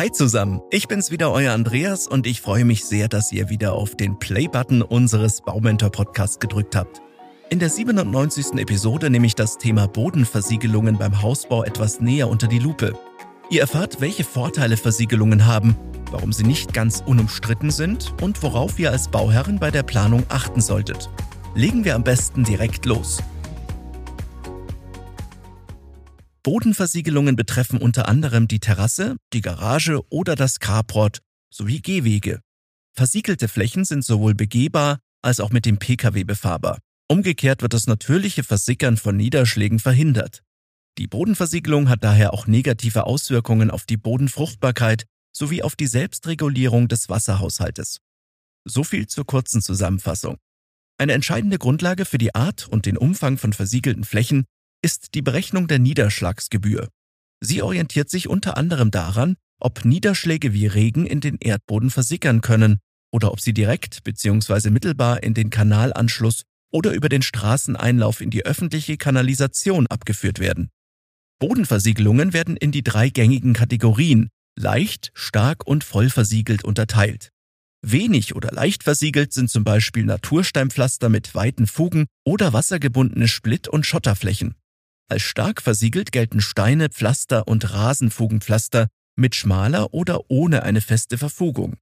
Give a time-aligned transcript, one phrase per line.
[0.00, 3.74] Hi zusammen, ich bin's wieder, euer Andreas und ich freue mich sehr, dass ihr wieder
[3.74, 7.02] auf den Play-Button unseres Baumentor-Podcasts gedrückt habt.
[7.50, 8.54] In der 97.
[8.54, 12.98] Episode nehme ich das Thema Bodenversiegelungen beim Hausbau etwas näher unter die Lupe.
[13.50, 15.76] Ihr erfahrt, welche Vorteile Versiegelungen haben,
[16.10, 20.62] warum sie nicht ganz unumstritten sind und worauf ihr als Bauherren bei der Planung achten
[20.62, 21.10] solltet.
[21.54, 23.18] Legen wir am besten direkt los.
[26.42, 31.20] Bodenversiegelungen betreffen unter anderem die Terrasse, die Garage oder das Carport
[31.52, 32.40] sowie Gehwege.
[32.94, 36.78] Versiegelte Flächen sind sowohl begehbar als auch mit dem Pkw befahrbar.
[37.08, 40.42] Umgekehrt wird das natürliche Versickern von Niederschlägen verhindert.
[40.98, 47.08] Die Bodenversiegelung hat daher auch negative Auswirkungen auf die Bodenfruchtbarkeit sowie auf die Selbstregulierung des
[47.08, 47.98] Wasserhaushaltes.
[48.64, 50.36] So viel zur kurzen Zusammenfassung.
[50.98, 54.44] Eine entscheidende Grundlage für die Art und den Umfang von versiegelten Flächen
[54.82, 56.88] ist die Berechnung der Niederschlagsgebühr.
[57.40, 62.78] Sie orientiert sich unter anderem daran, ob Niederschläge wie Regen in den Erdboden versickern können
[63.12, 64.70] oder ob sie direkt bzw.
[64.70, 70.70] mittelbar in den Kanalanschluss oder über den Straßeneinlauf in die öffentliche Kanalisation abgeführt werden.
[71.40, 77.30] Bodenversiegelungen werden in die drei gängigen Kategorien leicht, stark und voll versiegelt unterteilt.
[77.82, 83.86] Wenig oder leicht versiegelt sind zum Beispiel Natursteinpflaster mit weiten Fugen oder wassergebundene Split- und
[83.86, 84.54] Schotterflächen.
[85.10, 91.78] Als stark versiegelt gelten Steine, Pflaster und Rasenfugenpflaster mit schmaler oder ohne eine feste Verfugung.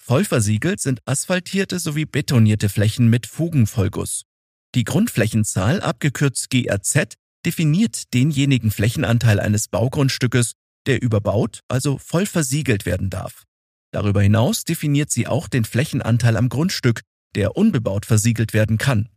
[0.00, 4.22] Voll versiegelt sind asphaltierte sowie betonierte Flächen mit Fugenvollguss.
[4.76, 10.52] Die Grundflächenzahl, abgekürzt GRZ, definiert denjenigen Flächenanteil eines Baugrundstückes,
[10.86, 13.42] der überbaut, also voll versiegelt werden darf.
[13.90, 17.00] Darüber hinaus definiert sie auch den Flächenanteil am Grundstück,
[17.34, 19.08] der unbebaut versiegelt werden kann.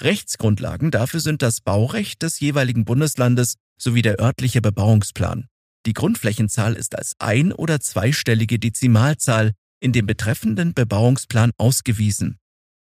[0.00, 5.46] Rechtsgrundlagen dafür sind das Baurecht des jeweiligen Bundeslandes sowie der örtliche Bebauungsplan.
[5.86, 12.38] Die Grundflächenzahl ist als ein- oder zweistellige Dezimalzahl in dem betreffenden Bebauungsplan ausgewiesen.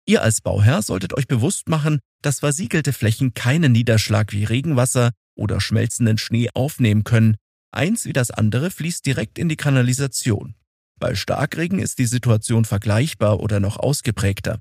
[0.06, 5.60] Ihr als Bauherr solltet euch bewusst machen, dass versiegelte Flächen keinen Niederschlag wie Regenwasser oder
[5.60, 7.36] schmelzenden Schnee aufnehmen können.
[7.70, 10.54] Eins wie das andere fließt direkt in die Kanalisation.
[10.98, 14.60] Bei Starkregen ist die Situation vergleichbar oder noch ausgeprägter.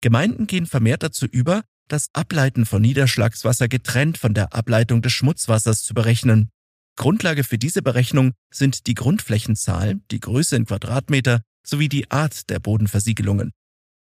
[0.00, 5.82] Gemeinden gehen vermehrt dazu über, das Ableiten von Niederschlagswasser getrennt von der Ableitung des Schmutzwassers
[5.82, 6.50] zu berechnen.
[6.96, 12.58] Grundlage für diese Berechnung sind die Grundflächenzahl, die Größe in Quadratmeter sowie die Art der
[12.58, 13.52] Bodenversiegelungen.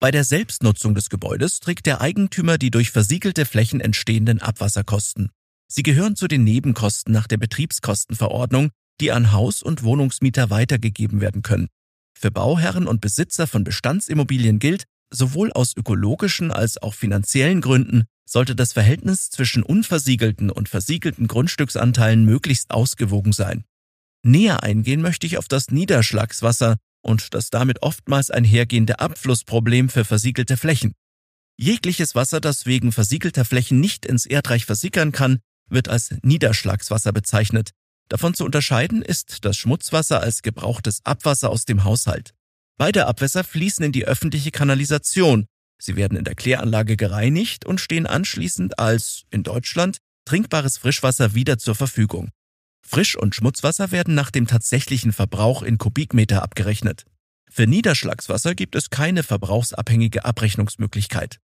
[0.01, 5.31] Bei der Selbstnutzung des Gebäudes trägt der Eigentümer die durch versiegelte Flächen entstehenden Abwasserkosten.
[5.67, 11.43] Sie gehören zu den Nebenkosten nach der Betriebskostenverordnung, die an Haus- und Wohnungsmieter weitergegeben werden
[11.43, 11.69] können.
[12.19, 18.55] Für Bauherren und Besitzer von Bestandsimmobilien gilt, Sowohl aus ökologischen als auch finanziellen Gründen sollte
[18.55, 23.65] das Verhältnis zwischen unversiegelten und versiegelten Grundstücksanteilen möglichst ausgewogen sein.
[24.23, 30.57] Näher eingehen möchte ich auf das Niederschlagswasser und das damit oftmals einhergehende Abflussproblem für versiegelte
[30.57, 30.93] Flächen.
[31.57, 35.39] Jegliches Wasser, das wegen versiegelter Flächen nicht ins Erdreich versickern kann,
[35.71, 37.71] wird als Niederschlagswasser bezeichnet.
[38.09, 42.35] Davon zu unterscheiden ist das Schmutzwasser als gebrauchtes Abwasser aus dem Haushalt.
[42.79, 45.47] Beide Abwässer fließen in die öffentliche Kanalisation.
[45.81, 51.59] Sie werden in der Kläranlage gereinigt und stehen anschließend als, in Deutschland, trinkbares Frischwasser wieder
[51.59, 52.31] zur Verfügung.
[52.87, 57.05] Frisch- und Schmutzwasser werden nach dem tatsächlichen Verbrauch in Kubikmeter abgerechnet.
[57.51, 61.39] Für Niederschlagswasser gibt es keine verbrauchsabhängige Abrechnungsmöglichkeit.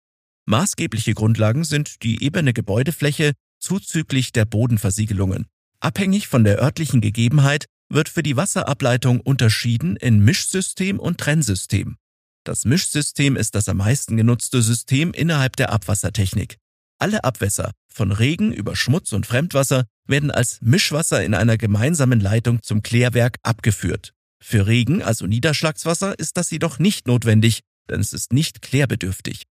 [0.46, 5.46] Maßgebliche Grundlagen sind die ebene Gebäudefläche zuzüglich der Bodenversiegelungen.
[5.78, 11.96] Abhängig von der örtlichen Gegebenheit wird für die Wasserableitung unterschieden in Mischsystem und Trennsystem.
[12.44, 16.56] Das Mischsystem ist das am meisten genutzte System innerhalb der Abwassertechnik.
[16.98, 22.62] Alle Abwässer, von Regen über Schmutz und Fremdwasser, werden als Mischwasser in einer gemeinsamen Leitung
[22.62, 24.12] zum Klärwerk abgeführt.
[24.42, 29.42] Für Regen, also Niederschlagswasser, ist das jedoch nicht notwendig, denn es ist nicht klärbedürftig.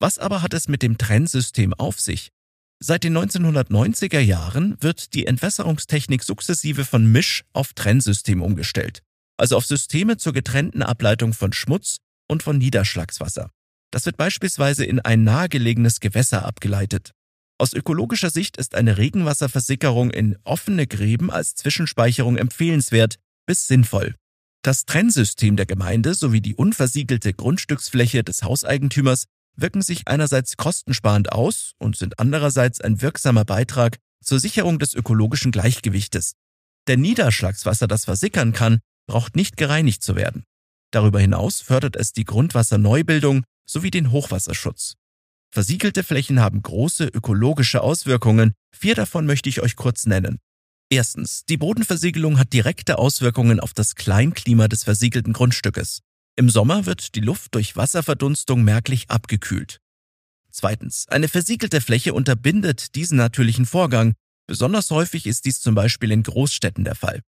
[0.00, 2.30] Was aber hat es mit dem Trennsystem auf sich?
[2.84, 9.04] Seit den 1990er Jahren wird die Entwässerungstechnik sukzessive von Misch- auf Trennsystem umgestellt,
[9.36, 11.98] also auf Systeme zur getrennten Ableitung von Schmutz
[12.28, 13.50] und von Niederschlagswasser.
[13.92, 17.12] Das wird beispielsweise in ein nahegelegenes Gewässer abgeleitet.
[17.56, 24.16] Aus ökologischer Sicht ist eine Regenwasserversickerung in offene Gräben als Zwischenspeicherung empfehlenswert bis sinnvoll.
[24.62, 29.26] Das Trennsystem der Gemeinde sowie die unversiegelte Grundstücksfläche des Hauseigentümers
[29.56, 35.52] wirken sich einerseits kostensparend aus und sind andererseits ein wirksamer Beitrag zur Sicherung des ökologischen
[35.52, 36.34] Gleichgewichtes.
[36.86, 40.44] Der Niederschlagswasser, das versickern kann, braucht nicht gereinigt zu werden.
[40.90, 44.94] Darüber hinaus fördert es die Grundwasserneubildung sowie den Hochwasserschutz.
[45.50, 50.38] Versiegelte Flächen haben große ökologische Auswirkungen, vier davon möchte ich euch kurz nennen.
[50.90, 56.00] Erstens, die Bodenversiegelung hat direkte Auswirkungen auf das Kleinklima des versiegelten Grundstückes.
[56.34, 59.80] Im Sommer wird die Luft durch Wasserverdunstung merklich abgekühlt.
[60.50, 64.14] Zweitens, eine versiegelte Fläche unterbindet diesen natürlichen Vorgang.
[64.46, 67.20] Besonders häufig ist dies zum Beispiel in Großstädten der Fall.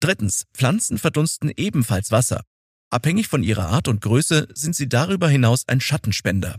[0.00, 2.42] Drittens, Pflanzen verdunsten ebenfalls Wasser.
[2.90, 6.58] Abhängig von ihrer Art und Größe sind sie darüber hinaus ein Schattenspender.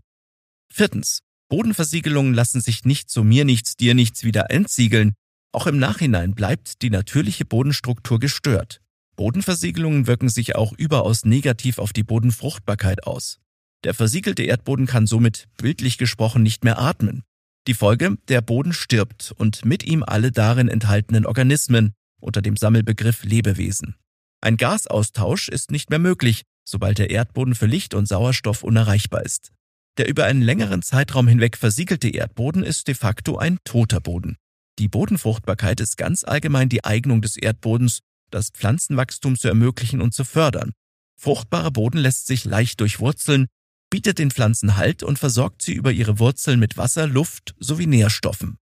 [0.74, 5.14] Viertens, Bodenversiegelungen lassen sich nicht so mir nichts, dir nichts wieder entsiegeln.
[5.52, 8.82] Auch im Nachhinein bleibt die natürliche Bodenstruktur gestört.
[9.18, 13.40] Bodenversiegelungen wirken sich auch überaus negativ auf die Bodenfruchtbarkeit aus.
[13.84, 17.24] Der versiegelte Erdboden kann somit bildlich gesprochen nicht mehr atmen.
[17.68, 23.24] Die Folge, der Boden stirbt und mit ihm alle darin enthaltenen Organismen unter dem Sammelbegriff
[23.24, 23.96] Lebewesen.
[24.40, 29.52] Ein Gasaustausch ist nicht mehr möglich, sobald der Erdboden für Licht und Sauerstoff unerreichbar ist.
[29.98, 34.38] Der über einen längeren Zeitraum hinweg versiegelte Erdboden ist de facto ein toter Boden.
[34.78, 38.02] Die Bodenfruchtbarkeit ist ganz allgemein die Eignung des Erdbodens,
[38.32, 40.74] das Pflanzenwachstum zu ermöglichen und zu fördern.
[41.20, 43.48] Fruchtbarer Boden lässt sich leicht durchwurzeln,
[43.90, 48.58] bietet den Pflanzen Halt und versorgt sie über ihre Wurzeln mit Wasser, Luft sowie Nährstoffen.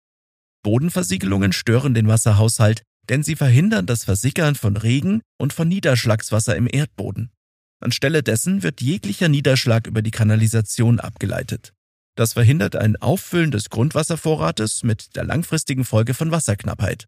[0.62, 6.68] Bodenversiegelungen stören den Wasserhaushalt, denn sie verhindern das Versickern von Regen und von Niederschlagswasser im
[6.70, 7.30] Erdboden.
[7.80, 11.74] Anstelle dessen wird jeglicher Niederschlag über die Kanalisation abgeleitet.
[12.16, 17.06] Das verhindert ein Auffüllen des Grundwasservorrates mit der langfristigen Folge von Wasserknappheit.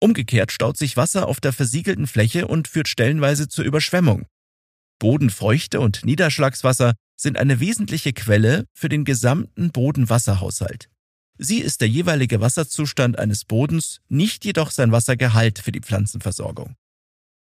[0.00, 4.26] Umgekehrt staut sich Wasser auf der versiegelten Fläche und führt stellenweise zur Überschwemmung.
[4.98, 10.88] Bodenfeuchte und Niederschlagswasser sind eine wesentliche Quelle für den gesamten Bodenwasserhaushalt.
[11.38, 16.76] Sie ist der jeweilige Wasserzustand eines Bodens, nicht jedoch sein Wassergehalt für die Pflanzenversorgung.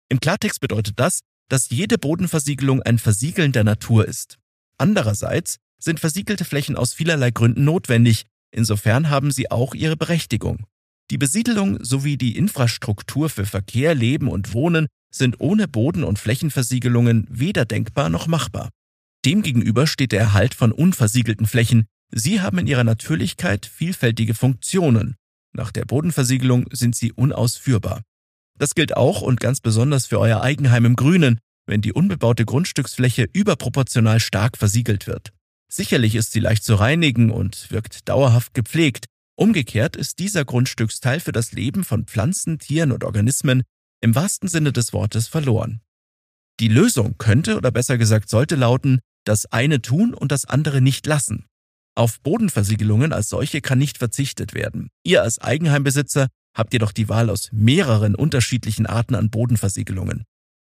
[0.09, 4.37] Im Klartext bedeutet das, dass jede Bodenversiegelung ein Versiegeln der Natur ist.
[4.77, 10.65] Andererseits sind versiegelte Flächen aus vielerlei Gründen notwendig, insofern haben sie auch ihre Berechtigung.
[11.11, 17.27] Die Besiedelung sowie die Infrastruktur für Verkehr, Leben und Wohnen sind ohne Boden- und Flächenversiegelungen
[17.29, 18.69] weder denkbar noch machbar.
[19.25, 21.85] Demgegenüber steht der Erhalt von unversiegelten Flächen.
[22.11, 25.15] Sie haben in ihrer Natürlichkeit vielfältige Funktionen.
[25.53, 28.03] Nach der Bodenversiegelung sind sie unausführbar.
[28.57, 33.27] Das gilt auch und ganz besonders für euer Eigenheim im Grünen, wenn die unbebaute Grundstücksfläche
[33.33, 35.33] überproportional stark versiegelt wird.
[35.67, 39.07] Sicherlich ist sie leicht zu reinigen und wirkt dauerhaft gepflegt.
[39.41, 43.63] Umgekehrt ist dieser Grundstücksteil für das Leben von Pflanzen, Tieren und Organismen
[43.99, 45.81] im wahrsten Sinne des Wortes verloren.
[46.59, 51.07] Die Lösung könnte oder besser gesagt sollte lauten, das eine tun und das andere nicht
[51.07, 51.47] lassen.
[51.95, 54.89] Auf Bodenversiegelungen als solche kann nicht verzichtet werden.
[55.03, 60.23] Ihr als Eigenheimbesitzer habt jedoch die Wahl aus mehreren unterschiedlichen Arten an Bodenversiegelungen.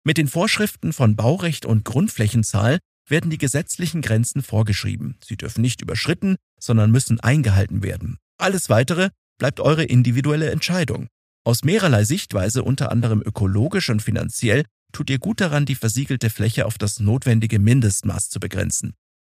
[0.05, 2.79] Mit den Vorschriften von Baurecht und Grundflächenzahl
[3.09, 5.19] werden die gesetzlichen Grenzen vorgeschrieben.
[5.25, 8.19] Sie dürfen nicht überschritten, sondern müssen eingehalten werden.
[8.43, 11.07] Alles weitere bleibt eure individuelle Entscheidung.
[11.45, 16.67] Aus mehrerlei Sichtweise, unter anderem ökologisch und finanziell, tut ihr gut daran, die versiegelte Fläche
[16.67, 18.95] auf das notwendige Mindestmaß zu begrenzen.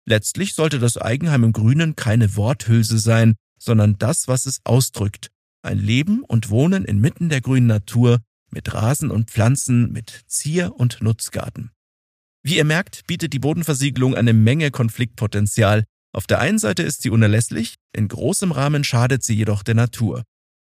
[0.06, 5.28] Letztlich sollte das Eigenheim im Grünen keine Worthülse sein, sondern das, was es ausdrückt.
[5.62, 8.20] Ein Leben und Wohnen inmitten der grünen Natur,
[8.50, 11.72] mit Rasen und Pflanzen, mit Zier- und Nutzgarten.
[12.42, 15.84] Wie ihr merkt, bietet die Bodenversiegelung eine Menge Konfliktpotenzial.
[16.14, 20.22] Auf der einen Seite ist sie unerlässlich, in großem Rahmen schadet sie jedoch der Natur.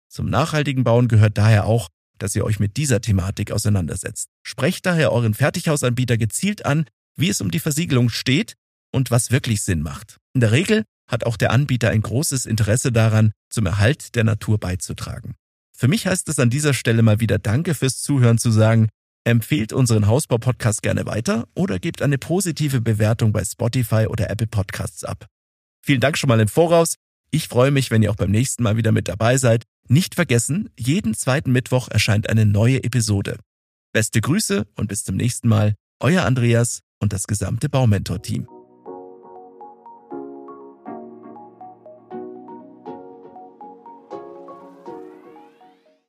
[0.08, 1.88] Zum nachhaltigen Bauen gehört daher auch,
[2.18, 4.28] dass ihr euch mit dieser Thematik auseinandersetzt.
[4.42, 6.84] Sprecht daher euren Fertighausanbieter gezielt an,
[7.16, 8.54] wie es um die Versiegelung steht
[8.92, 10.18] und was wirklich Sinn macht.
[10.34, 14.58] In der Regel hat auch der Anbieter ein großes Interesse daran, zum Erhalt der Natur
[14.58, 15.36] beizutragen.
[15.74, 18.90] Für mich heißt es an dieser Stelle mal wieder Danke fürs Zuhören zu sagen.
[19.30, 25.04] Empfehlt unseren Hausbau-Podcast gerne weiter oder gebt eine positive Bewertung bei Spotify oder Apple Podcasts
[25.04, 25.26] ab.
[25.82, 26.96] Vielen Dank schon mal im Voraus.
[27.30, 29.64] Ich freue mich, wenn ihr auch beim nächsten Mal wieder mit dabei seid.
[29.88, 33.38] Nicht vergessen, jeden zweiten Mittwoch erscheint eine neue Episode.
[33.92, 38.59] Beste Grüße und bis zum nächsten Mal, euer Andreas und das gesamte Baumentor-Team.